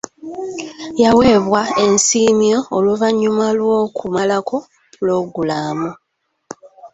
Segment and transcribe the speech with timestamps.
[1.01, 4.57] Yaweebwa ensiimyo oluvannyuma lw'okumalako
[4.95, 5.89] pulogulaamu.